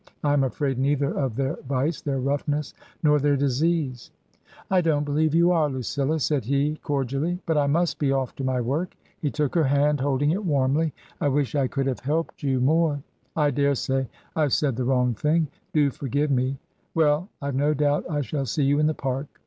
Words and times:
I 0.23 0.33
am 0.33 0.43
afraid 0.43 0.79
neither 0.79 1.11
of 1.13 1.35
their 1.35 1.57
vice, 1.69 2.01
their 2.01 2.17
roughness, 2.19 2.73
nor 3.03 3.19
their 3.19 3.37
disease."" 3.37 4.09
I 4.71 4.81
don't 4.81 5.03
believe 5.05 5.35
you 5.35 5.51
are, 5.51 5.69
Lucilla," 5.69 6.19
said 6.19 6.43
he, 6.45 6.77
cordially." 6.81 7.39
But 7.45 7.59
I 7.59 7.67
must 7.67 7.99
be 7.99 8.11
off* 8.11 8.33
to 8.37 8.43
my 8.43 8.61
work." 8.61 8.95
He 9.19 9.29
took 9.29 9.53
her 9.53 9.65
hand, 9.65 9.99
holding 9.99 10.31
it 10.31 10.43
warmly. 10.43 10.91
"I 11.21 11.27
wish 11.27 11.53
I 11.53 11.67
could 11.67 11.85
have 11.85 11.99
helped 11.99 12.41
you 12.41 12.59
154 12.59 13.03
TRANSITION, 13.35 13.35
more. 13.35 13.43
I 13.45 13.51
daresay 13.51 14.09
I've 14.35 14.53
said 14.53 14.75
the 14.75 14.85
wrong 14.85 15.13
thing. 15.13 15.47
Do 15.71 15.91
for 15.91 16.07
give 16.07 16.31
me. 16.31 16.57
Well! 16.95 17.29
Tve 17.39 17.53
no 17.53 17.75
doubt 17.75 18.05
I 18.09 18.21
shall 18.21 18.47
see 18.47 18.63
you 18.63 18.79
in 18.79 18.87
the 18.87 18.95
Park." 18.95 19.27